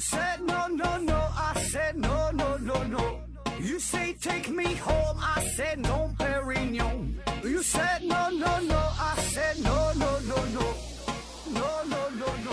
[0.00, 1.14] said no, no, no.
[1.36, 3.20] I said no, no, no, no.
[3.60, 5.18] You say take me home.
[5.20, 7.14] I said no, Perignon.
[7.44, 8.78] You said no, no, no.
[8.78, 10.74] I said no, no, no, no.
[11.52, 12.52] No, no, no, no.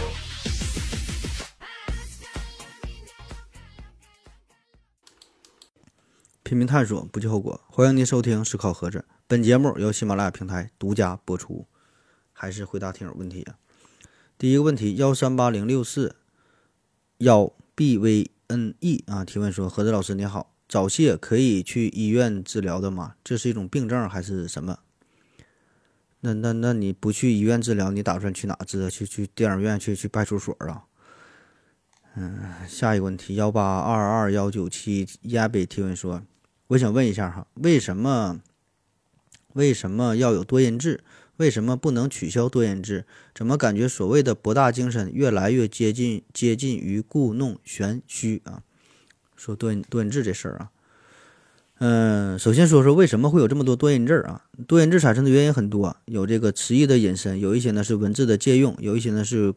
[6.44, 7.60] 拼命探索，不计后果。
[7.68, 11.66] 欢迎您收听《思考盒子》，本节目由喜马拉雅平台独家播出。
[12.34, 13.56] 还是回答听友问题啊。
[14.38, 16.16] 第一个问题，幺三八零六四
[17.20, 23.16] 幺 b v n e 啊，提问说：何子老师你好，早泄可以去医院治疗的吗？
[23.24, 24.80] 这是一种病症还是什么？
[26.22, 28.90] 那那那你不去医院治疗，你打算去哪治？
[28.90, 30.84] 去去电影院，去去派出所啊？
[32.16, 36.24] 嗯，下一个问题，幺八二二幺九七亚北提问说。
[36.68, 38.42] 我想问一下哈，为什么
[39.54, 41.02] 为什么要有多音字？
[41.38, 43.06] 为什么不能取消多音字？
[43.34, 48.62] 怎么感觉所谓的博大精深越来越接近接近于故弄玄虚啊？
[49.36, 50.72] 说多音多音字这事儿啊，
[51.78, 54.46] 嗯，首先说说为什么会有这么多多音字啊？
[54.66, 59.54] 多音字产生的原因很多，有这个词义的引申，有一些呢是文字的借用，有一些呢是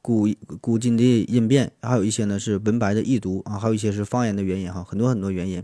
[0.00, 0.26] 古
[0.62, 5.62] 古今的音变，还有一些呢是文白的易读啊，还有一些是方言的原因哈，很多很多原因。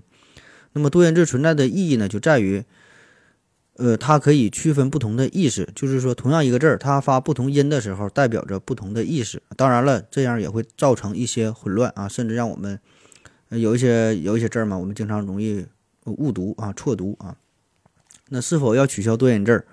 [0.74, 2.64] 那么多音字存在的意义呢，就在于，
[3.76, 9.42] 呃，它可以区分不同的意思，就是说，同样一个字儿，它发不同音的时候，代表着不同的意思。
[9.56, 12.78] 当然了，这样也会造成一些混乱啊，甚至让我们
[13.48, 15.66] 有一些有一些字儿嘛，我们经常容易
[16.04, 17.36] 误读啊、错读啊。
[18.28, 19.66] 那是否要取消多音字儿？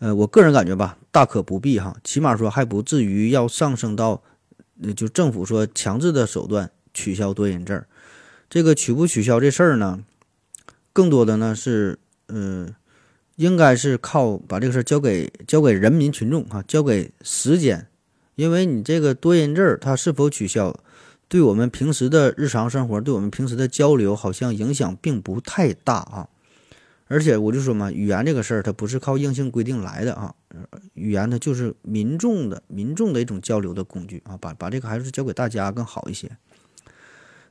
[0.00, 4.20] 呃，我个人感觉吧，大可不必哈，起码说还不至于要上升到，
[4.96, 7.86] 就政府说强制的手段取消多音字儿。
[8.50, 10.00] 这个取不取消这事儿呢？
[10.92, 12.74] 更多的呢是，嗯，
[13.36, 17.86] 应该是靠把这个事儿交给交给人民群众啊，交给时间，
[18.34, 20.78] 因为你这个多音字儿它是否取消，
[21.28, 26.28] 对我们平时的日常生活，对我们平时的交流，好像影响并不太大啊。
[27.08, 30.34] 而且我就说嘛，语言这个事儿它不是靠硬性规定来的啊，
[30.94, 36.30] 语言它就是民众的民众的一种交流的工具啊，把把这个还是交给大家更好一些。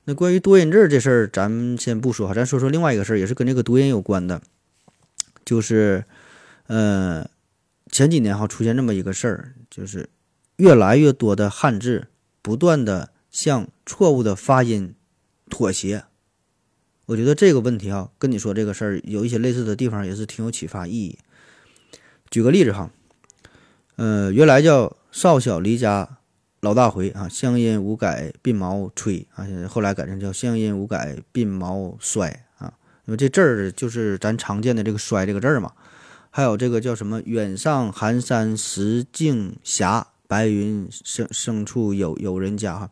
[0.05, 4.41] 那关于多音字这事儿，咱先不说哈，咱说说另外一个事儿，也是跟这个读音有关的，
[5.45, 6.05] 就是，
[6.67, 7.29] 呃，
[7.91, 10.09] 前几年哈出现这么一个事儿，就是
[10.57, 12.07] 越来越多的汉字
[12.41, 14.95] 不断的向错误的发音
[15.49, 16.05] 妥协。
[17.07, 21.17] 我觉得这个问题哈，跟你说这个事儿有一些类似的地方，也是挺有启发意义。
[22.29, 22.91] 举个例子哈，
[23.97, 26.17] 呃，原来叫少小离家。
[26.61, 32.45] 老大回啊，乡音无改鬓毛衰啊，后来改成叫乡音无改鬓毛衰。
[33.17, 35.71] 这字儿就是咱常见的这个“衰”这个字儿嘛。
[36.29, 42.89] 还有这个叫什么“远上寒山石径斜，白云深深处有有人家”哈。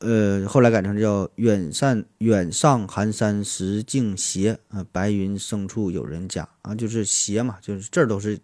[0.00, 8.38] 呃，后来改成叫“远上远上寒山石径斜啊，白云深处有人家”啊，就是“斜”嘛，就是字儿都是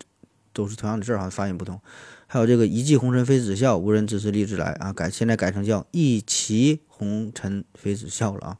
[0.55, 1.79] 都是同样的字儿哈，发音不同。
[2.27, 8.57] 还有这个一骑红尘妃子笑，无人知是荔枝来啊，改现在改成叫一骑红尘妃子笑了啊。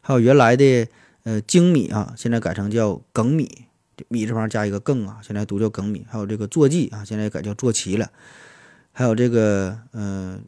[0.00, 0.86] 还有原来的
[1.24, 3.66] 呃精米啊，现在改成叫梗米，
[4.08, 6.06] 米字旁加一个更啊，现在读叫梗米。
[6.08, 8.10] 还有这个坐骑啊，现在改叫坐骑了。
[8.92, 10.38] 还有这个呃，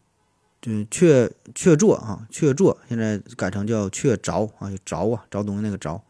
[0.61, 6.01] 就雀雀坐啊，雀坐现在改成叫雀着啊，着啊，着东西那个着。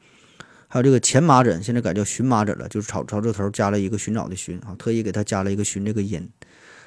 [0.69, 6.28] 还有这个前麻疹，现在改叫荨麻疹了，就是朝朝这头加了一个寻找的寻啊，特意给它加了一个寻这个音。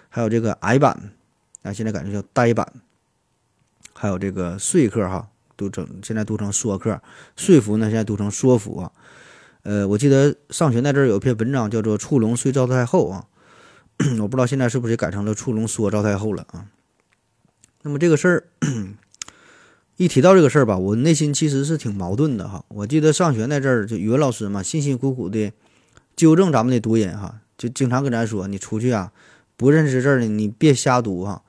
[0.10, 1.12] 还有这个矮板
[1.64, 2.74] 啊，现在改成叫呆板。
[3.94, 7.02] 还有这个说客哈，读成现在读成说客，
[7.36, 8.92] 说服呢现在读成说服啊。
[9.64, 13.26] 呃，我记得上学那阵儿有一篇文章叫做《触龙说赵太后》啊，
[14.22, 16.68] 我不知道现在是不是也改成了《触龙说赵太后》了啊。
[17.82, 18.48] 那么这个事儿。
[19.98, 22.64] 一提到这个事儿吧，我内心其实是挺矛盾的哈。
[22.70, 25.52] 我记得上学那阵儿，就语文老师嘛，辛辛苦苦的
[26.16, 29.12] 纠正咱们的读音哈，就经常跟咱说：“你出去啊，
[29.58, 31.42] 不认识字儿的，你别瞎读哈。”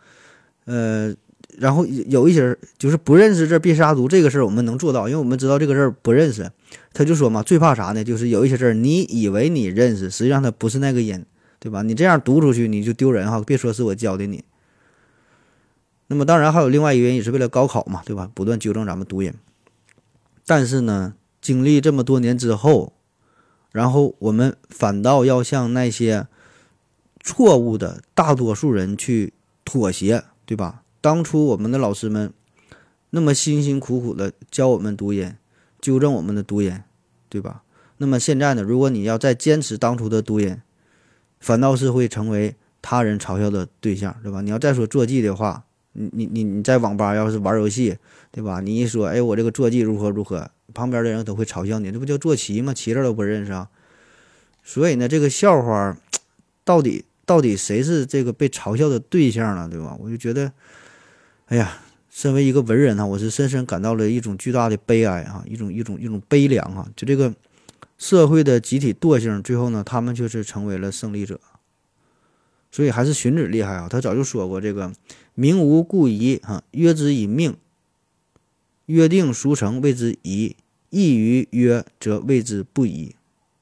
[0.66, 1.14] 呃，
[1.60, 6.50] 然后有一些就是不认识字别瞎读，这个事儿我们能做到，因为我们知道这个字儿不认识。
[6.94, 8.02] 他就说嘛，最怕啥呢？
[8.02, 11.22] 就是有一些字儿你以为你认识，实际上它不是那个音，
[11.58, 11.82] 对吧？
[11.82, 14.42] 你这样读出去你就丢人哈，别说是我教的你。
[16.06, 18.30] 那么当然还有另外一个原因，也是为了高考嘛，对吧？
[18.32, 19.30] 不断纠正咱们读音。
[20.46, 21.12] 但是呢，
[21.42, 22.94] 经历这么多年之后，
[23.70, 26.26] 然后我们反倒要向那些
[27.22, 30.82] 错误的大多数人去妥协，对吧？
[31.00, 32.32] 当初我们的老师们
[33.10, 35.34] 那么辛辛苦苦的教我们读音，
[35.80, 36.82] 纠正我们的读音，
[37.28, 37.62] 对吧？
[37.98, 40.60] 那么现在呢，如果你要再坚持当初的读音，
[41.38, 44.40] 反倒是会成为他人嘲笑的对象，对吧？
[44.40, 45.64] 你要再说坐骑的话。
[45.92, 47.98] 你你你你在网吧要是玩游戏，
[48.30, 48.60] 对吧？
[48.60, 52.72] 你一说，哎，我这个坐骑如何如何，旁边的人都会嘲笑你，这不叫坐骑吗？
[52.72, 53.68] 骑着都不认识啊。
[54.62, 55.98] 所以呢，这个笑话
[56.62, 59.68] 到底到底谁是这个被嘲笑的对象呢？
[59.68, 59.96] 对吧？
[59.98, 60.52] 我就觉得，
[61.50, 66.88] 哎呀，身为一个文人呢，我是深深感到了一种巨大的悲哀啊，一种一种一种悲凉啊。
[66.94, 67.34] 就这个
[67.98, 71.40] 社会的集体惰性，最后呢，他们却是成为了胜利者。
[72.70, 74.92] 所以还是荀子厉害啊，他早就说过这个
[75.34, 77.56] “名无故疑，啊，约之以命，
[78.86, 80.54] 约定俗成谓之宜，
[80.90, 83.16] 异于约则谓之不宜。”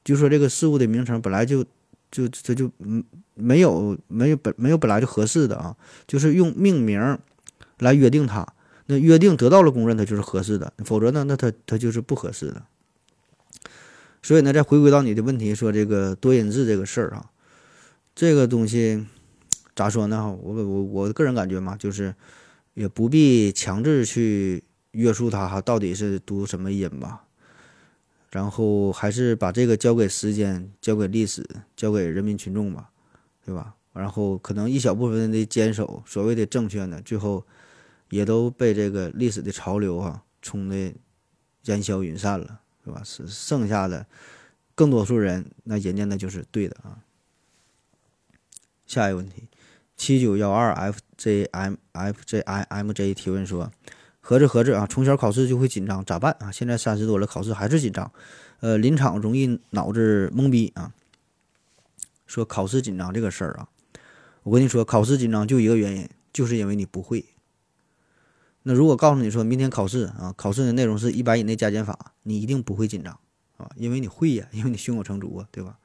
[0.05, 1.65] 就说这个事物的名称本来就
[2.11, 3.03] 就这就嗯
[3.33, 5.75] 没有没有本没有本来就合适的啊，
[6.05, 7.17] 就是用命名
[7.79, 8.53] 来约定它，
[8.85, 12.63] 那约定得到了公认，它就是合适的；否则呢，那它它就是不合适的。
[14.21, 17.31] 所以呢，再回归到你的问题，说这个多音字这个事儿啊，
[18.13, 19.05] 这个东西
[19.75, 20.35] 咋说呢？
[20.41, 22.13] 我我我个人感觉嘛，就是
[22.73, 27.23] 也不必强制去约束它哈，到底是读什么音吧。
[28.31, 31.43] 然后还是把这个交给时间，交给历史，
[31.75, 32.91] 交给人民群众吧，
[33.43, 33.73] 对吧？
[33.93, 37.43] 然后可能一小部分的坚守所谓的正确呢，最后
[38.09, 40.93] 也都被这个历史的潮流啊冲的
[41.65, 43.01] 烟消云散了，是吧？
[43.03, 44.05] 是剩下的
[44.75, 46.99] 更多数人，那人家那就是对的啊。
[48.85, 49.47] 下一个问题，
[49.95, 53.71] 七九幺二 f j m f j i m j 提问说。
[54.21, 56.51] 合着合着啊，从小考试就会紧张，咋办啊？
[56.51, 58.11] 现在三十多了，考试还是紧张，
[58.59, 60.93] 呃，临场容易脑子懵逼啊。
[62.27, 63.69] 说考试紧张这个事儿啊，
[64.43, 67.25] 我跟你说，考试紧张就一个原因，就是因为你不会。
[68.69, 73.19] 那如果告诉你说明天考试啊，考试的内容是一百以内加减法，你一定不会紧张
[73.57, 75.79] 啊，因为你会呀，因为你胸有成竹啊，对吧？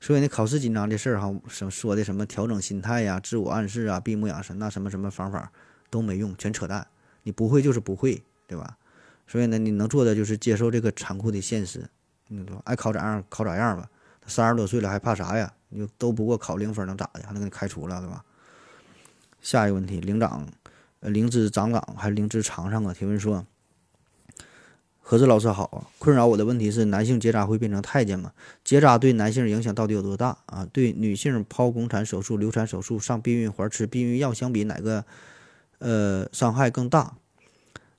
[0.00, 5.52] 所以呢，考试紧张这事儿哈，什说的什么调整心态呀、自我暗示啊、闭目养神那什么什么方法
[5.90, 6.86] 都没用，全扯淡。
[7.24, 8.78] 你不会就是不会，对吧？
[9.26, 11.86] 所以呢，你能做的就是接受这个残酷的现实。
[12.28, 13.86] 你说爱考咋样考咋样吧，
[14.26, 15.52] 三十多岁了还怕啥呀？
[15.68, 17.22] 你就都不过考零分能咋的？
[17.26, 18.24] 还能给你开除了，对吧？
[19.42, 20.48] 下一个问题，领长，
[21.04, 22.92] 灵芝长岗还是灵芝长上啊？
[22.92, 23.46] 提问说，
[25.00, 28.32] 何志老师好啊，困扰我的问题是男性结扎会变成太监吗？
[28.64, 30.66] 结扎对男性影响到底有多大啊？
[30.72, 35.04] 对女性剖宫产手术、流产手术上避孕环、吃避孕药相比哪个？
[35.80, 37.16] 呃，伤害更大。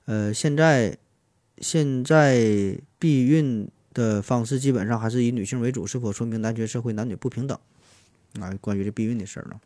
[0.06, 0.98] 呃，现在
[1.58, 7.56] 现在避孕的方式基本上还是以女性为主，是否说明男权社会男女不平等？
[8.40, 9.60] 啊，关于这避孕的事儿呢？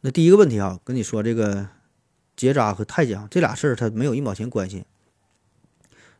[0.00, 1.68] 那第一个问题啊，跟你说这个
[2.40, 4.84] 结扎和太监这俩事儿，它没有一毛钱关系。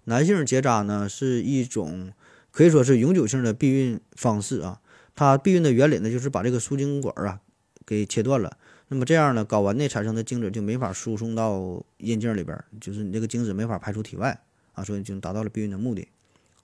[0.05, 2.13] 男性结扎呢是一种
[2.51, 4.83] 可以说是永久性的避孕方式啊，
[5.15, 7.41] 它避孕的原理呢就是把这个输精管啊
[7.87, 8.59] 给切断了。
[8.89, 14.39] 那么这样呢，睾丸内产生的精子就没法输送到阴茎里边，就是你这个精子没法排出体外
[14.75, 16.07] 啊，所以就达到了避孕的目的，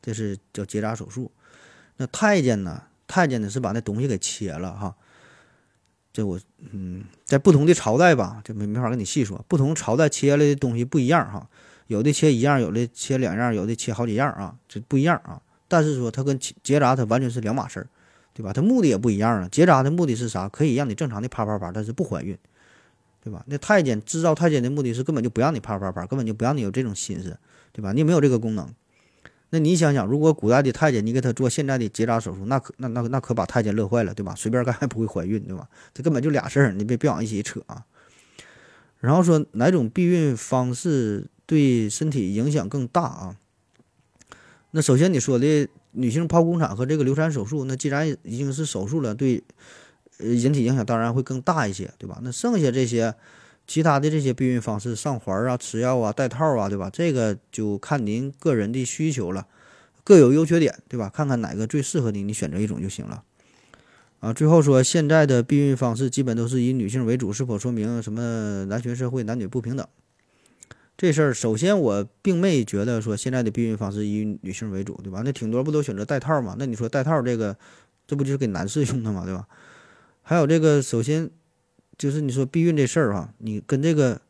[0.02, 1.30] 这是叫结扎手术。
[1.96, 2.82] 那太监呢？
[3.06, 4.94] 太监呢是把那东西给切了哈。
[6.16, 6.40] 这我
[6.72, 11.46] 嗯，在不同的朝代吧，这没没法跟你细说，不同朝代切了的东西不一样哈，
[11.88, 15.42] 有的切一样，有的切两样，有的切好几样啊，这不一样啊。
[15.68, 17.86] 但是说它跟结扎它完全是两码事儿。
[18.32, 18.52] 对吧？
[18.52, 19.49] 它目的也不一样啊。
[19.50, 20.46] 结扎的目的是啥？
[20.46, 22.37] 可以让你正常的啪啪啪，但是不怀孕，
[23.25, 23.42] 对吧？
[23.46, 27.38] 那太监制造太监的目的是根本就不让你啪啪啪，根本就不让你有这种心思，
[27.73, 27.92] 对吧？
[27.94, 28.68] 你没有这个功能。
[29.56, 34.34] 那你想想，如果古代的太监你给他做现在的结扎手术，那可那那那可把太监乐坏了，对吧？
[34.36, 35.66] 随便干还不会怀孕，对吧？
[35.94, 37.86] 这根本就俩事儿，你别别往一起扯啊。
[39.00, 43.36] 然后说哪种避孕方式对身体影响更大啊？
[44.72, 45.68] 那首先你说的。
[45.98, 49.42] 女性剖宫产和这个流产手术，那既然已经是手术了，对，
[50.18, 52.18] 人体影响当然会更大一些，对吧？
[52.22, 53.14] 那剩下这些
[53.66, 56.88] 其他的这些避孕方式，上环啊、吃药啊、戴套啊，对吧？
[56.92, 59.46] 这个就看您个人的需求了，
[60.04, 61.08] 各有优缺点，对吧？
[61.08, 63.25] 看看哪个最适合你，你选择一种就行了。
[64.20, 69.87] 啊，最后说，现在的避孕方式基本都是以女性为主，是否说明什么男权社会男女不平等？
[70.96, 75.20] 这事儿，首先我并没觉得说现在的避孕方式以女性为主，对吧？
[75.23, 76.56] 那挺多不都选择戴套嘛？
[76.58, 77.54] 那你说戴套这个，
[78.06, 79.46] 这不就是给男士用的嘛，对吧？
[80.23, 81.28] 还有这个，首先
[81.98, 84.20] 就是你说避孕这事儿哈，你跟这个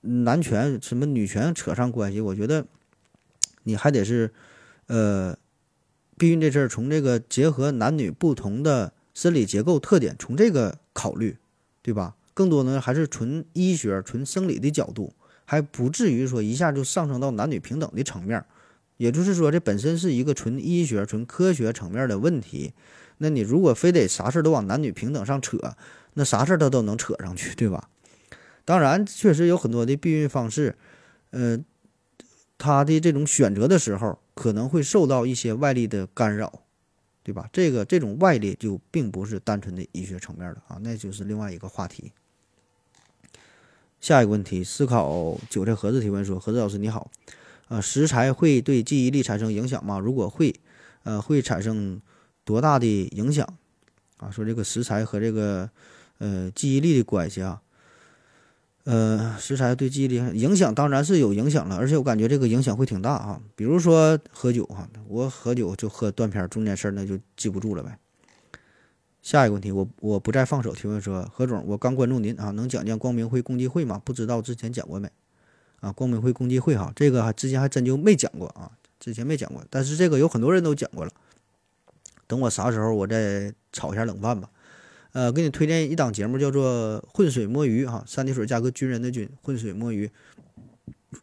[0.00, 2.66] 男权什么女权扯上关系，我觉得
[3.64, 4.32] 你还得是，
[4.86, 5.36] 呃，
[6.16, 11.36] 避孕这事儿从这个结合男女不同的生理结构特点，从这个考虑，
[11.82, 12.16] 对吧？
[12.34, 15.12] 更多呢还是纯医学、纯生理的角度。
[15.48, 18.44] 还不至于说一下就上升到男女平等的层面，
[18.96, 22.72] 也就是说，这本身是一个纯医学、纯科学层面的问题。
[23.18, 25.58] 那你如果非得啥事儿都往男女平等上扯，
[26.14, 27.88] 那啥事儿他都能扯上去，对吧？
[28.64, 30.76] 当然，确实有很多的避孕方式，
[31.30, 31.58] 呃，
[32.58, 36.62] 他的这种选择的时候可能会受到一些外力的干扰，
[37.22, 37.48] 对吧？
[37.52, 42.12] 这个这种外力就并不是单纯的医学层面的啊，那就是另外一个话题。
[44.00, 47.10] 下一个问题，思考韭菜盒子提问说：盒子老师你好，
[47.68, 49.98] 呃，食材会对记忆力产生影响吗？
[49.98, 50.54] 如果会，
[51.04, 52.00] 呃，会产生
[52.46, 53.46] 多大的影响？
[54.18, 55.68] 啊，说这个食材和这个
[56.16, 57.60] 呃记忆力的关系啊，
[58.84, 63.42] 呃，食材对记忆力影响当然是有影响了，而且我感觉这个影响会挺大啊。
[63.54, 67.98] 比如说喝酒哈，我喝酒就喝断片，中间事儿那就记不住了呗。
[69.20, 74.00] 下一个问题，我我不再放手提问说，何总，我刚关注您啊，能讲讲光明会共济会吗？
[74.02, 75.10] 不知道之前讲过没？
[75.80, 81.10] 啊，光明会共济会哈，这个还之前还真就没讲过啊，之前没讲过，但是这个有很多人都讲过了。
[82.26, 84.50] 等我啥时候我再炒一下冷饭吧。
[85.12, 90.10] 呃，给你推荐一档节目，叫做《浑水摸鱼》哈，三点水加个军人的军，浑水摸鱼，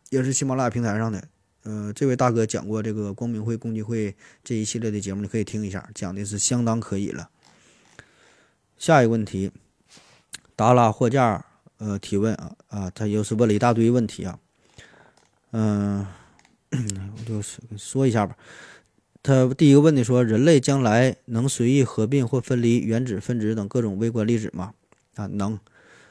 [0.09, 1.23] 也是喜马拉雅平台上的。
[1.61, 7.29] 呃，这位大哥讲过这个光明会共济会这一系列的节目，你可以听一下，讲的是相当可以了。
[8.79, 9.51] 下一个问题，
[10.55, 11.45] 达拉货架
[11.77, 14.39] 呃提问啊啊，他又是问了一大堆问题啊，
[15.51, 16.07] 嗯，
[16.71, 17.39] 我就
[17.77, 18.35] 说一下吧。
[19.23, 24.73] 他第一个问题说，人类将来能随意合并或分离原子、分子等各种微观粒子吗？
[25.15, 25.57] 啊，能。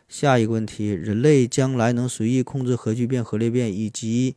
[0.09, 4.35] 下一个问题，人类将来能随意控制核聚变、核裂变以及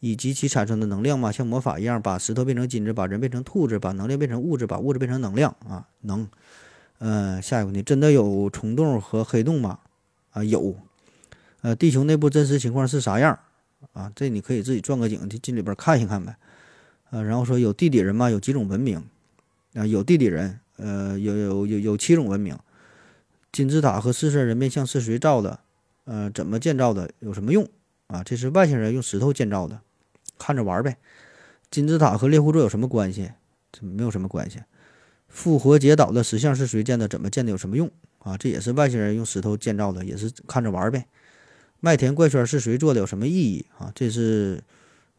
[0.00, 1.30] 以及其产生的能量吗？
[1.30, 5.86] 像魔法一样，把石头变成金子，把人变成兔子，把能量变成物质，把物质变成能量啊？
[6.00, 6.28] 能。
[6.98, 9.78] 呃，下一个问题，真的有虫洞和黑洞吗？
[10.30, 10.74] 啊，有。
[11.60, 13.38] 呃，地球内部真实情况是啥样？
[13.92, 16.36] 啊，这你可以自己钻个井进里边看一看呗。
[17.10, 18.30] 呃，然后说有地底人吗？
[18.30, 19.02] 有几种文明？
[19.74, 20.60] 啊，有地底人。
[20.76, 22.56] 呃，有有有有七种文明。
[23.50, 25.60] 金字塔和四色人面像是谁造的？
[26.04, 27.10] 呃，怎么建造的？
[27.18, 27.68] 有什么用？
[28.06, 29.80] 啊，这是外星人用石头建造的，
[30.38, 30.96] 看着玩呗。
[31.70, 33.32] 金字塔和猎户座有什么关系？
[33.72, 34.60] 这没有什么关系。
[35.28, 37.08] 复活节岛的石像是谁建的？
[37.08, 37.50] 怎么建的？
[37.50, 38.36] 有什么用啊？
[38.36, 41.06] 这也是外星人用石头建造的，也是看着玩呗。
[41.80, 43.00] 麦田怪圈是谁做的？
[43.00, 43.92] 有什么意义啊？
[43.94, 44.62] 这是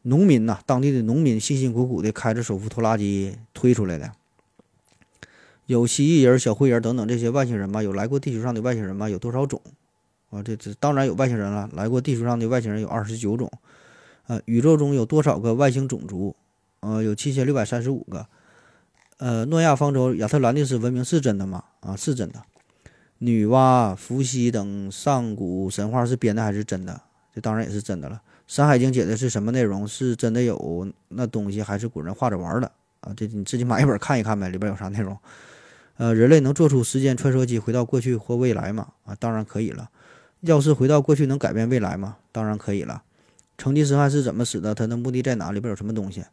[0.03, 4.11] 农民呐，当地的农民辛辛苦苦的开着手扶拖拉机推出来的。
[5.65, 7.83] 有蜥蜴人、小灰人等等这些外星人吗？
[7.83, 9.09] 有来过地球上的外星人吗？
[9.09, 9.61] 有多少种
[10.31, 10.41] 啊？
[10.41, 13.51] 这这当然有外星人了，来过地球上的外星人有二十九种。
[14.27, 16.35] 呃，宇宙中有多少个外星种族？
[16.79, 18.25] 呃，有七千六百三十五个。
[19.17, 21.63] 呃，诺亚方舟、亚特兰蒂斯文明是真的吗？
[21.81, 22.41] 啊，是真的。
[23.19, 27.01] 女娲、伏羲等上古神话是编的还是真的？
[27.35, 28.15] 这当然也是真的了。
[28.49, 29.87] 《山海经》写的是什么内容？
[29.87, 32.71] 是真的有那东西，还是古人画着玩的？
[33.01, 35.15] 啊，这你自己买一本看一看呗，里边有啥内容？
[35.97, 38.87] 呃，人类能做出时间穿梭机回到过去或未来吗？
[39.05, 39.91] 啊，当然可以了。
[40.39, 42.17] 要是回到过去能改变未来吗？
[42.31, 43.03] 当然可以了。
[43.55, 44.73] 成吉思汗是怎么死的？
[44.73, 45.51] 他的目的在哪？
[45.51, 46.23] 里边有什么东西？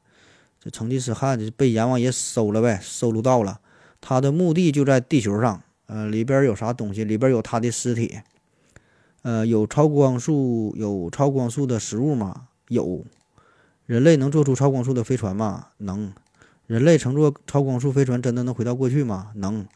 [0.58, 3.60] 这成吉思汗就被阎王爷收了呗，收录到了。
[4.00, 7.04] 他的墓地就在地球上，呃，里边有啥东西？
[7.04, 8.20] 里边有他的尸体。
[9.22, 12.48] 呃，有超光速有超光速的食物吗？
[12.68, 13.04] 有。
[13.86, 15.68] 人类能做出超光速的飞船吗？
[15.78, 16.12] 能。
[16.66, 19.30] 人类乘坐超光速飞船真的能回到过去吗？
[19.34, 19.66] 能。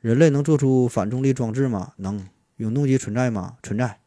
[0.00, 1.92] 人类能做出反重力装置吗？
[1.96, 2.26] 能。
[2.56, 3.56] 永动机存在吗？
[3.62, 3.98] 存在。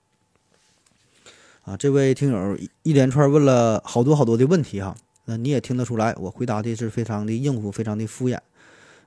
[1.64, 4.96] 啊，这位听友一连串问了好多好多的问题哈。
[5.28, 8.38] 那你也听得出来，我回答的是非常的应付，非常的敷衍，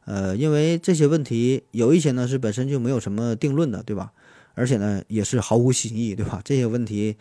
[0.04, 4.12] 呃，因为这些问题有一些呢是本身就没有什么定论的，对吧？
[4.58, 6.42] 而且呢也是毫无新意，对吧？
[6.44, 7.16] 这些问题，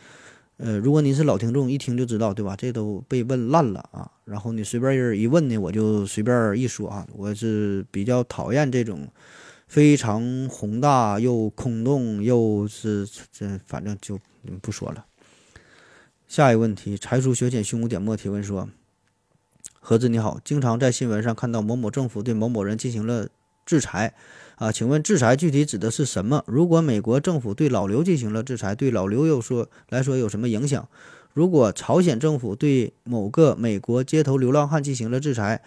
[0.57, 2.55] 呃，如果您是老听众，一听就知道，对吧？
[2.55, 4.11] 这都被问烂了啊！
[4.25, 9.07] 然后你随便人一问呢，我就随便一说啊，我是比较讨厌这种
[9.67, 14.19] 非常宏大又空洞又是这，反正就
[14.61, 15.05] 不说了。
[16.27, 18.67] 下一个问题，才疏学浅，胸无点墨提问说。
[19.79, 23.29] 何子你好，经常在新闻上看到某某政府对某某人进行了
[23.67, 24.13] 制裁，
[24.55, 26.41] 啊，请问制裁具体指的是什么？
[26.47, 30.87] 如果美国政府对老刘进行了制裁，对老刘又说来说有什么影响？
[31.33, 35.61] 如果朝鲜政府对某个美国街头流浪汉进行了制裁，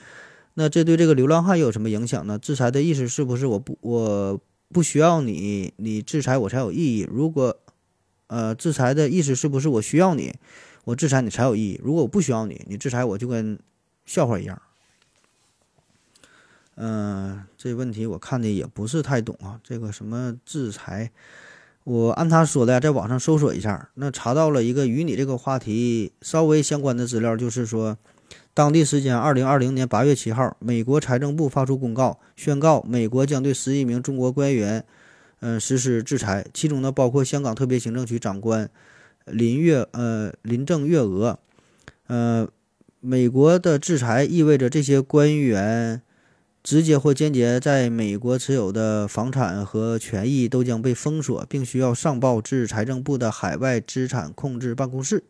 [0.55, 2.39] 那这对这个流浪汉有什么影响呢？
[2.39, 4.41] 制裁的意思是不是我不我
[4.73, 7.07] 不需要你，你制裁我才有意义？
[7.09, 7.55] 如果，
[8.29, 10.35] 呃，制裁的意思是不是我需要你，
[10.87, 11.81] 我制裁你才有意义？
[11.85, 13.59] 如果我不需要你，你制裁我就跟。
[14.07, 14.61] 笑话一样，
[16.83, 19.61] 嗯，这问题我看的也不是太懂啊。
[19.63, 21.11] 这个什么制裁，
[21.85, 27.99] 我按他说的，在网上搜索一下，那查到了一个与你这个话题稍微相关的资料，就是说，
[28.55, 34.83] 当地时间二零二零年八月七号，美国财政部发出公告，宣告美国将对十一名中国官员，
[35.41, 38.71] 嗯、实施制裁，其中呢包括香港特别行政区长官
[39.27, 41.39] 林月呃林郑月娥，
[42.07, 42.49] 呃，
[43.01, 46.01] 美国的制裁意味着这些官员
[46.63, 55.25] 直接或间接在美国持有的房产和权益都将被封锁，并需要上报至财政部的海外资产控制办公室。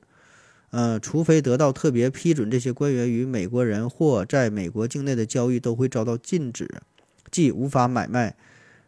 [0.70, 6.68] 呃，除非得到特别批准，这些官员与美国人或在美国境内的交易都会遭到禁止，
[7.30, 8.36] 即无法买卖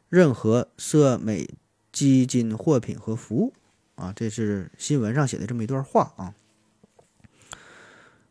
[0.09, 1.49] 任何涉美
[1.91, 3.53] 基金货品和服务。
[3.95, 6.35] 啊，这是新闻上写的这么一段话啊。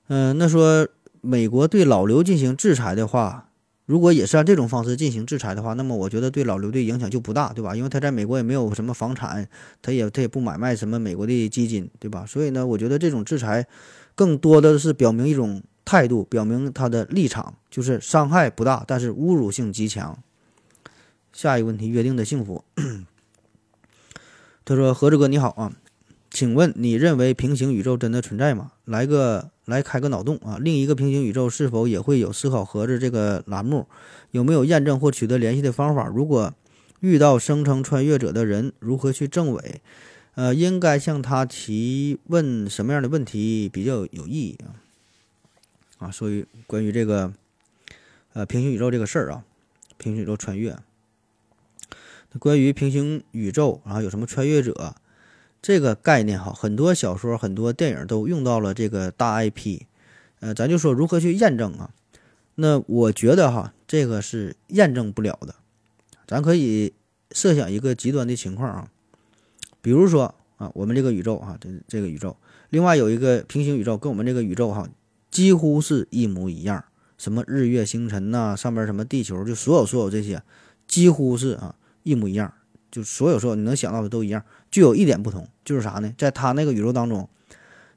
[0.07, 0.87] 嗯、那说
[1.21, 3.50] 美国对老刘进行制裁的话，
[3.91, 7.75] 如果也是按这种方式进行制裁的话，那么我觉得对老刘的影响就不大，对吧？
[7.75, 9.45] 因为他在美国也没有什么房产，
[9.81, 12.25] 他也他也不买卖什么美国的基金，对吧？
[12.25, 13.67] 所以呢，我觉得这种制裁
[14.15, 20.17] 更多的是表明一种态度，表明他的立场，就是伤害不大，但是侮辱性极强。
[21.33, 22.63] 下一个问题，约定的幸福。
[24.63, 25.73] 他说：“何志哥你好啊，
[26.33, 28.71] 请问你认为平行宇宙真的存在吗？
[28.85, 30.57] 来个来开个脑洞啊！
[30.61, 33.85] 另一个平行宇宙是否也会有思考盒子这个栏目？
[34.31, 36.07] 有没有验证或取得联系的方法？
[36.07, 36.53] 如果
[37.01, 39.81] 遇到声称穿越者的人，如何去证伪？
[40.35, 46.07] 呃，应该向他提问什么样的问题比较有意义啊？
[46.07, 47.33] 啊，所以关于这个
[48.31, 49.43] 呃平行宇宙这个事儿啊，
[49.97, 50.77] 平行宇宙穿越。”
[52.39, 54.95] 关于平行宇宙，然后有什么穿越者
[55.61, 59.81] 这个概念哈，很多小说、很多电影都用到了这个大 IP。
[60.39, 61.91] 呃，咱就说如何去验证啊？
[62.55, 65.55] 那我觉得哈，这个是验证不了的。
[66.27, 66.93] 咱可以
[67.31, 68.87] 设想一个极端的情况啊，
[69.81, 72.35] 比如说啊，我们这个宇宙哈，这这个宇宙，
[72.69, 74.89] 另外有一个平行宇宙跟我们这个宇宙哈
[75.29, 76.83] 几乎是一模一样，
[77.17, 80.41] 什么日月星辰呐、上边什么地球，就所有所有这些
[80.87, 81.75] 几乎是啊。
[82.03, 82.51] 一模一样，
[82.89, 86.11] 就所有所有你能想到的都一样，具有一点不同，就是啥呢？
[86.17, 87.27] 在他那个宇宙当中，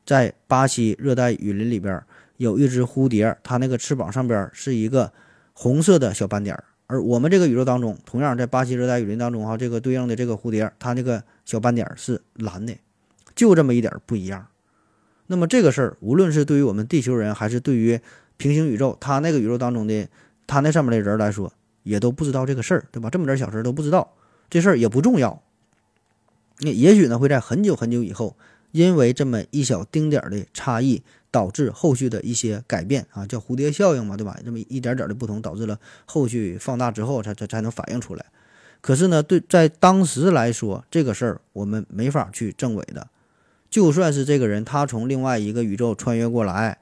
[0.05, 2.03] 在巴西热带雨林里边
[2.37, 5.13] 有一只蝴蝶，它那个翅膀上边是一个
[5.53, 12.77] 红色的小斑点儿，而我们这个宇宙当中，同样在巴西热带雨林当中哈，这个对应的这个蝴蝶，它那个小斑点儿是蓝的，
[13.37, 14.47] 就这么一点不一样。
[15.29, 17.99] 那么这个事儿，无论是对于我们地球人，还是对于
[18.37, 20.09] 平行宇宙，它那个宇宙当中的
[20.47, 21.51] 它那上面的人来说，
[21.85, 23.09] 也都不知道这个事儿，对吧？
[23.09, 24.13] 这么点小事都不知道，
[24.51, 25.41] 这事儿也不重要。
[26.61, 28.37] 那也许呢，会在很久很久以后，
[28.73, 34.39] 因为这么一小丁点儿的差异，导致后续的一些改变啊，叫蝴蝶效应嘛，对吧？
[34.45, 38.25] 这么一点点的不同，导致了后续放大之后，才才才能反映出来。
[38.81, 43.09] 可是呢，对在当时来说，这个事儿我们没法去证伪的。
[43.71, 46.79] 就算是这个人他从另外一个宇宙穿越过来，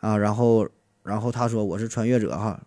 [0.00, 0.68] 啊，然后
[1.02, 2.60] 然后他说我是穿越者哈。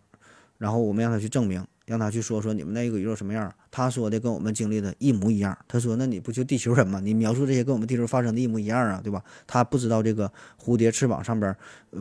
[0.58, 3.54] 然后我们让他去证明，让他去说说你们那个宇宙什么样。
[3.70, 5.58] 他说的跟我们经历的一模一样。
[5.68, 7.02] 他说：“那你不就地球人吗？
[7.02, 11.54] 你描述这些跟我们地球发生的一模一样啊，对吧？”他不知道这个蝴蝶翅膀上边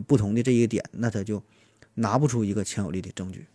[0.07, 1.43] 不同的这一点，那他就
[1.95, 3.47] 拿不出一个强有力的证据。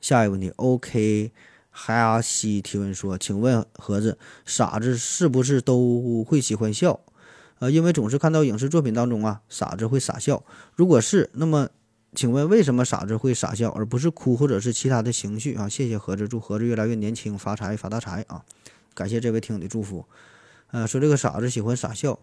[0.00, 1.32] 下一个问题，OK，
[1.72, 7.00] 哈西提问说：“请问盒子，傻子是不是都会喜欢笑？
[7.58, 10.44] 呃，因为总是看到影视作品当中啊，傻子会傻笑。
[10.76, 11.68] 如果是，那么。”
[12.14, 15.68] 请问为什么傻子会傻笑，而不是哭或者是其他的情绪啊？
[15.68, 18.44] 谢谢盒子，祝盒子越来越年轻，发财发大财啊！
[18.94, 20.04] 感谢这位听友的祝福。
[20.70, 22.20] 呃，说这个傻子喜欢傻笑，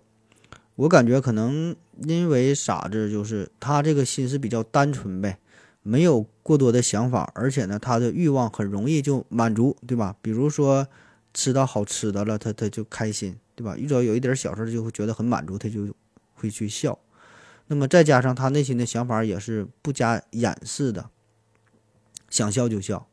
[0.75, 1.75] 我感觉可能
[2.07, 5.39] 因为傻子就是他这个心思比较单纯呗，
[5.83, 10.15] 没有过多的想法，而且呢，他的欲望很容易就满足，对吧？
[10.21, 10.87] 比如说
[11.33, 13.75] 吃到好吃的了，他他就开心，对吧？
[13.75, 15.93] 遇到有一点小事就会觉得很满足，他就
[16.33, 16.97] 会去笑。
[17.71, 21.09] 那么再加上他内心的想法也是不加掩饰的，
[22.29, 23.07] 想笑就笑，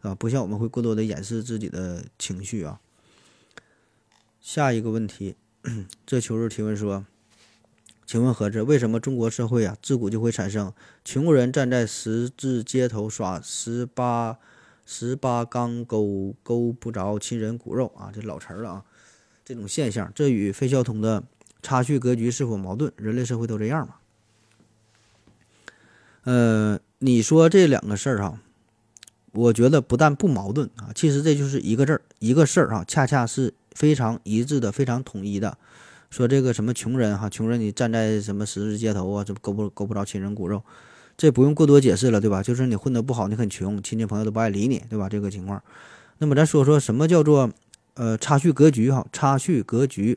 [0.00, 2.80] 啊，不像我们会过多的掩饰自己的情绪啊。
[4.40, 5.36] 下一个问题，
[6.04, 7.06] 这求日提问说，
[8.04, 10.72] 请问何志，为什么中国社会啊自古就会产生
[11.04, 14.38] 穷人站在十字街头耍十八
[14.84, 18.10] 十八钢钩钩不着亲人骨肉啊？
[18.12, 18.84] 这老词儿了啊，
[19.44, 21.22] 这种现象，这与费孝通的
[21.62, 22.92] 差序格局是否矛盾？
[22.96, 23.98] 人类社会都这样吗？
[26.30, 28.38] 呃，你说这两个事儿哈，
[29.32, 35.58] 我觉得不但不矛盾啊，其实这就是一个字儿，一个事儿哈，恰恰是非常一致的，非常统一的。
[36.08, 40.62] 说这个什么穷人哈，穷人你站在什么十字街头啊，这勾不勾不着亲人骨肉，
[41.16, 42.40] 这不用过多解释了，对吧？
[42.40, 45.08] 就是你混得不好，你很穷，亲戚朋友都不爱理你，对吧？
[45.08, 45.60] 这个情况。
[46.18, 47.50] 那么咱说说什么叫做
[47.94, 49.04] 呃差序格局哈？
[49.12, 50.16] 差序格局，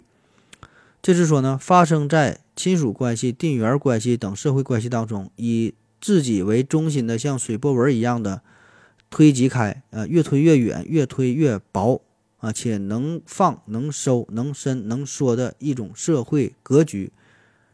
[1.01, 8.41] 这是说呢，发生在亲属关系、地缘关系等社会关系当中，以自己为中心的像水波纹一样的
[9.09, 12.01] 推及开，呃，越推越远，越推越薄
[12.39, 17.13] 啊，且能放能收能伸能缩的一种社会格局。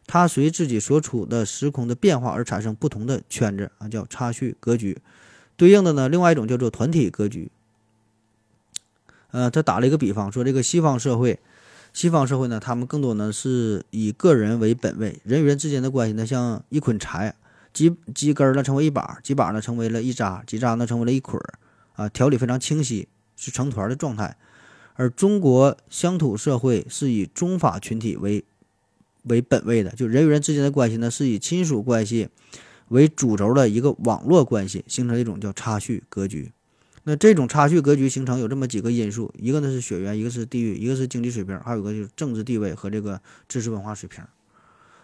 [0.06, 5.00] 它随自己所处的时空的变化而产生不同的圈子啊，叫差序格局。
[5.58, 7.52] 对应的呢，另外一种叫做团体格局。
[9.32, 11.40] 呃，他打了一个比方，说这个西方社会，
[11.94, 17.34] 西方社会呢，他们更多呢是以个人为本位，人与人之间的关系呢，像一捆柴，
[17.74, 21.60] 几几根呢成为一把，几把呢成为了一扎，几扎呢成为了一捆儿，
[21.94, 24.38] 啊，条理非常清晰，是成团的状态。
[24.96, 28.44] 而中国乡土社会是以宗法群体为
[29.24, 32.30] 为本位的，就人与人之间的关系呢，是以亲属关系
[32.90, 36.52] 为主轴的一个网络关系，形成一种叫差序格局。
[37.04, 44.22] 那这种差序格局形成有这么几个因素，一个呢是血缘，一个是地域，一个是经济水平，还有一个就是政治地位和这个知识文化水平。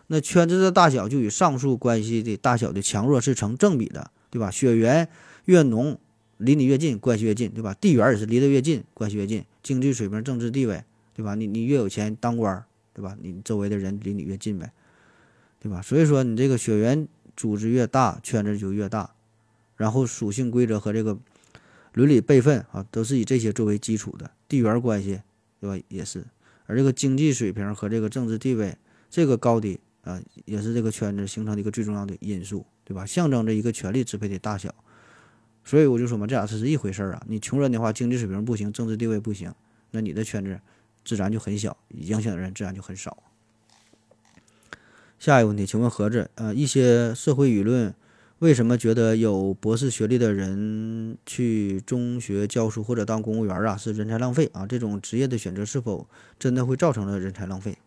[0.07, 4.51] 那圈子的大小就与上述关系的大小的强弱是成正比的，对吧？
[4.51, 5.07] 血缘
[5.45, 5.99] 越浓，
[6.37, 7.73] 离你越近，关系越近，对吧？
[7.73, 9.43] 地缘也是离得越近，关系越近。
[9.63, 11.35] 经济水平、政治地位，对吧？
[11.35, 12.63] 你你越有钱，当官，
[12.93, 13.17] 对吧？
[13.21, 14.71] 你周围的人离你越近呗，
[15.59, 15.81] 对吧？
[15.81, 19.11] 所以说你这个血缘组织越大，圈子就越大，
[19.75, 21.17] 然后属性规则和这个。
[21.93, 25.21] 伦理辈分啊，都是以这些作为基础的地缘关系，
[25.61, 25.81] 对吧？
[25.87, 26.25] 也是，
[26.65, 28.75] 而这个经济水平和这个政治地位，
[29.09, 33.05] 这个高低啊，也是这个圈子形成的一个最重要的因素，对吧？
[33.05, 34.73] 象征着一个权力支配的大小。
[35.65, 37.23] 所以我就说嘛，这俩是是一回事儿啊。
[37.27, 39.53] 你穷人的话，经济水平不行，政治地位不行，
[39.91, 40.59] 那你的圈子
[41.03, 43.17] 自然就很小，影响的人自然就很少。
[45.17, 47.93] 下一个问题，请问盒子，呃，一些社会舆论。
[48.39, 54.67] 为什么觉得有博士学历的人去中学教书或者当公务员啊是人才浪费啊？
[54.67, 56.05] 这种职业的选择是否
[56.37, 57.77] 真的会造成了人才浪费？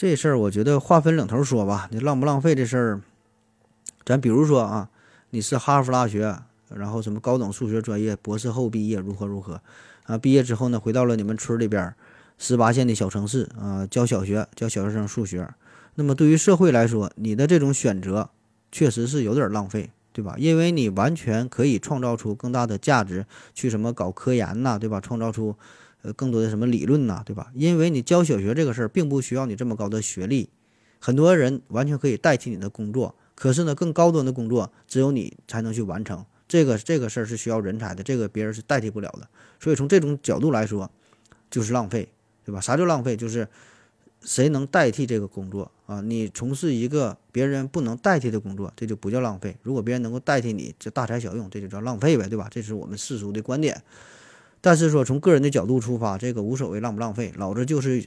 [0.00, 1.86] 这事儿我觉得划分两头说吧。
[1.90, 3.00] 你浪不浪费这事儿，
[4.02, 4.88] 咱比如说啊，
[5.28, 6.38] 你是哈佛大学，
[6.70, 9.60] 然后什么高等数学专业，博士后毕业如何如何
[10.04, 10.16] 啊？
[10.16, 11.94] 毕业之后呢，回到了你们村里边
[12.38, 15.46] 十八线的小城市啊，教小学教小学生数学。
[15.96, 18.30] 那么对于社会来说，你的这种选择。
[18.72, 20.36] 确实是有点浪费，对吧？
[20.38, 25.00] 因为你完全可以创造出更大的价值，去什么搞科研呐，对吧？
[25.00, 25.56] 创造出
[26.02, 27.50] 呃更多的什么理论呐，对吧？
[27.54, 30.48] 因为你教小学这个事儿，并不需要你这么高的学历，
[30.98, 33.14] 很多人完全可以代替你的工作。
[33.34, 39.28] 可是呢，更高端的工作只有你才能去完成，这个这个事儿是需要人才的，这个别人是代替不了的。
[39.58, 40.90] 所以从这种角度来说，
[41.50, 42.08] 就是浪费，
[42.44, 42.60] 对吧？
[42.60, 43.16] 啥叫浪费？
[43.16, 43.48] 就是。
[44.22, 46.02] 谁能代替这个工作啊？
[46.02, 49.56] 你从事一个别人不能代替的工作，这就不叫浪费。
[49.62, 52.46] 如果别人能够代替你，这大材小用，这就叫浪费呗，对吧？
[52.50, 53.82] 这是我们世俗的观点。
[54.60, 58.06] 但是说从个人的角度出发，这个无所谓浪不浪费，老子就是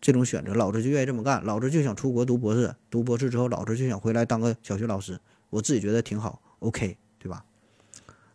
[0.00, 5.18] 这种选择，老子就愿意这么干，老子就想出国读博士，读博士之后，老子就想回来当个小学老师，
[5.50, 7.44] 我自己觉得挺好，OK，对吧？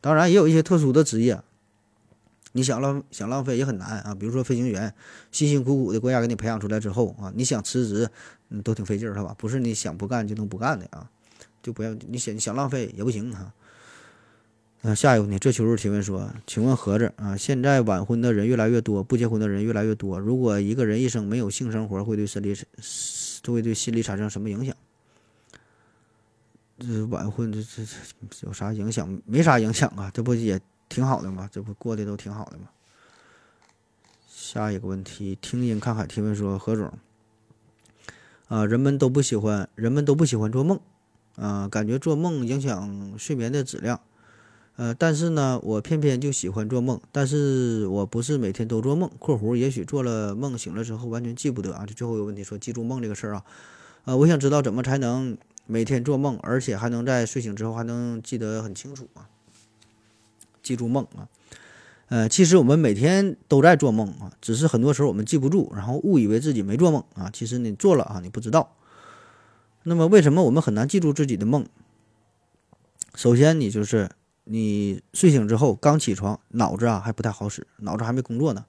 [0.01, 1.41] 当然也有一些特殊的职业。
[2.53, 4.91] 你想浪想浪费也很难啊，比如说飞行员，
[5.31, 8.09] 辛辛苦苦的国家给你培养出来之后啊，你想辞职，
[8.49, 9.35] 嗯，都挺费劲儿，是吧？
[9.37, 11.07] 不是你想不干就能不干的啊，
[11.61, 13.53] 就不要你想想浪费也不行哈。
[14.81, 22.55] 那下一个问题，这求助提问说，请问盒子啊，现在晚婚的人越来越多，不结婚的人越来越多，如果一个人一生没有性生活，会对身体
[23.45, 24.75] 会对心理产生什么影响？
[26.79, 27.83] 这晚婚这这
[28.29, 29.21] 这有啥影响？
[29.25, 30.59] 没啥影响啊，这不也？
[30.91, 32.63] 挺好的吗，这不过得都挺好的吗。
[34.27, 36.91] 下一个问题，听音看海提问说何总，
[38.47, 40.79] 啊，人们都不喜欢，人们都不喜欢做梦，
[41.35, 44.01] 啊，感觉做梦影响睡眠的质量，
[44.79, 49.11] 呃，但是呢，我偏偏就喜欢做梦，但是我不是每天都做梦。
[49.19, 51.85] 括弧也许做了梦醒了之后完全记不得啊。
[51.85, 53.43] 这最后一个问题说记住梦这个事儿啊，
[54.05, 59.27] 呃，我想知道怎么才能每天做梦，而且还能在睡醒之后还能记得很清楚啊。
[60.63, 61.27] 记住梦啊，
[62.07, 68.73] 呃，其实我们每天都在做梦啊，只是很多时候我们记不住，然后误以为自己没做梦啊，其实你做了啊，你不知道。
[69.83, 71.65] 那么为什么我们很难记住自己的梦？
[73.13, 74.09] 首先，你就是
[74.51, 78.65] 你睡醒之后刚起床，脑子啊还不太好使，脑子还没工作呢。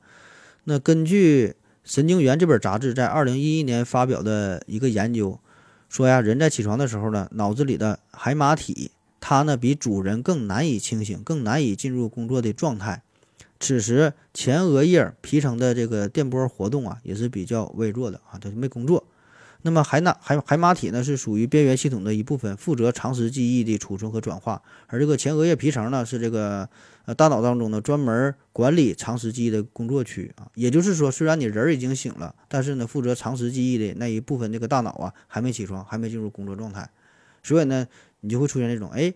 [0.65, 1.49] 那根据
[1.83, 5.41] 《神经元》这本杂志在二零一一年发表的一个研究
[5.89, 8.91] 说呀，人在起床的时候呢，脑子里的海马体。
[9.23, 13.03] 它呢比主人更难以清醒，更难以进入工作的状态。
[13.59, 19.07] 此时前额叶皮层的这个电波活动啊也是比较微弱的啊，它就没工作。
[19.63, 24.63] 那么海马海海马体呢是属于边缘系统的一部分，负责长时记忆的储存和转化。
[24.87, 26.69] 而这个前额叶皮层呢是这个
[27.05, 30.49] 呃大脑当中呢专门管理长时记忆的工作区啊。
[30.55, 36.91] 也就是说，虽然你人已经醒了，但是呢负责长时记忆的那一部分这个大脑啊还没起床，还没进入工作状态。
[37.43, 37.87] 所以呢。
[38.23, 39.15] 你就会出现这种，哎，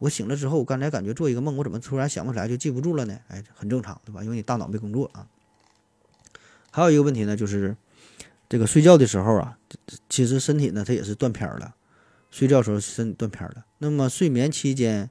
[0.00, 3.16] 我醒了之后，我刚才感觉做一个梦，我怎么突然想不起来就记不住了呢？
[3.28, 4.24] 哎，很正常，对吧？
[4.24, 5.28] 因为你大脑没工作啊。
[6.72, 7.76] 还有一个问题呢，就是
[8.52, 9.56] 这个睡觉的时候啊，
[10.10, 11.74] 其实身体呢它也是断片儿了，
[12.30, 13.64] 睡觉时候身体断片儿了。
[13.78, 15.08] 那么睡眠期间，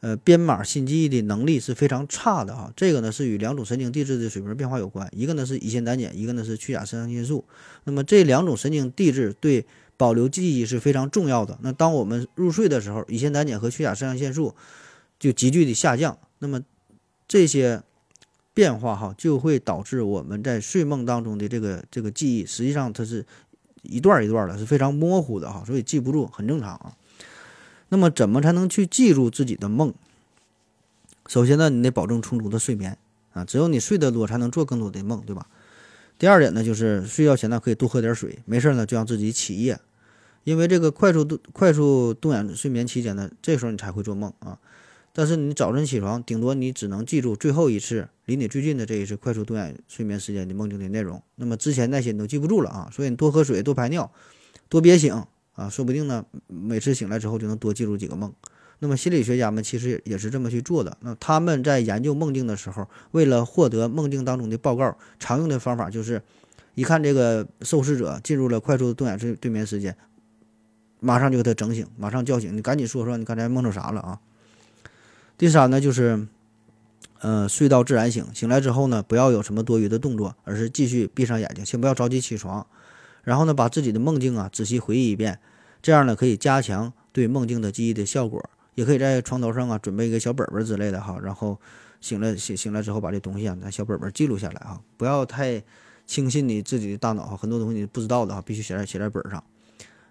[0.00, 2.72] 呃，编码新记忆的能力是非常差的哈。
[2.74, 7.44] 这个呢是与两种神经递质的水平变化有关，一个呢是乙酰胆碱，一个呢是去甲肾上腺素。
[7.84, 9.64] 那么这两种神经递质对
[9.96, 11.56] 保留记忆是非常重要的。
[11.62, 14.56] 那当我们入睡的时候，乙酰胆碱和去甲肾上腺素
[15.20, 16.60] 就急剧的下降，那么
[17.28, 17.84] 这些。
[18.52, 23.24] 变化哈就会导致我们在睡梦当中的这个这个记忆，实际上它是
[23.82, 26.96] 一段一段的，是非常模糊的哈，所以记不住很正常啊。
[27.88, 29.94] 那么怎么才能去记住自己的梦？
[31.26, 32.98] 首先呢，你得保证充足的睡眠
[33.32, 35.46] 啊，只有你睡得多，才能做更多的梦，对吧？
[36.18, 39.80] 第二点呢，就是睡觉前呢可以多喝点水，没事呢就让自己起夜，
[40.44, 44.58] 因为这个快速动快速动眼睡眠期间呢，这时候你才会做梦啊。
[45.12, 51.20] 但是你早晨起床，顶多你只能记住最后一次离你最近的这一次快速动眼睡眠时间的梦境的内容。
[51.34, 52.88] 那么之前那些你都记不住了啊！
[52.92, 54.10] 所以你多喝水，多排尿，
[54.68, 55.12] 多憋醒
[55.54, 58.32] 啊，说不定呢，每次醒来之后就能多记住几个梦。
[58.78, 60.96] 那么心理学家们其实也是这么去做的。
[61.00, 66.22] 那他们在研究梦境的时候，为了获得梦境当中的报告，常用的方法就是，
[66.76, 69.96] 一看这个受试者进入了快速动眼睡睡眠时间，
[71.00, 74.20] 马上就给他整醒，马上叫醒你，赶紧说说你刚才梦着啥了啊？
[75.40, 76.28] 第三呢，就是，
[77.20, 82.66] 呃，睡到自然醒，醒来之后呢，不要有什么多余的动作，而是继续闭上眼睛，先不要着急起床，
[83.24, 85.40] 然后呢，把自己的梦境啊仔细回忆一遍，
[85.80, 88.50] 这样呢，可以加强对梦境的记忆的效果。
[88.74, 91.58] 也可以在床头上啊准备一个小本本之类的哈，然后
[92.02, 95.62] 醒了醒醒来之后把这东西啊在小本本记录下来哈，不要太
[96.06, 99.42] 轻信你自己的大脑哈，很多东西你不知道的哈，必须写在写在本上。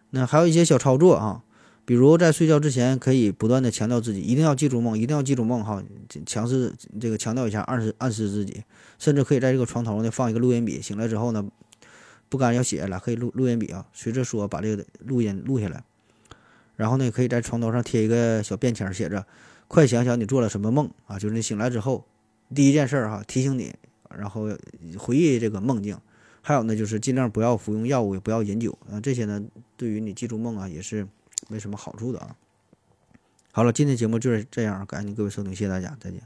[0.10, 1.44] 那还有一些小操作啊。
[1.90, 5.84] 比如在睡觉之前，可以不断的强调自己一定要记住梦，一定要记住梦哈，
[6.24, 6.72] 强势
[7.02, 8.64] 这个强调一下，暗示暗示自己，
[9.00, 11.44] 甚至可以在这个床头呢放一个录音笔，醒来之后呢，
[12.30, 15.84] 不敢要写下来，可以录录音笔啊，随着说把这个录音录下来，
[16.76, 19.26] 然后呢，可以在床头上贴一个小便签，写着
[19.68, 22.06] “快想想你做了什么梦啊”，就是你醒来之后
[22.54, 23.74] 第一件事儿哈，提醒你，
[24.16, 24.48] 然后
[24.96, 25.98] 回忆这个梦境。
[26.44, 29.44] 还有呢，就是尽量不要服用药物，也不要饮酒啊，这些呢，
[29.76, 31.08] 对于你记住梦啊，也是。
[31.50, 32.36] 没什么好处的啊。
[33.52, 36.22] 好了，今天节目就是这样，感谢您各位收听，谢谢大家，再见。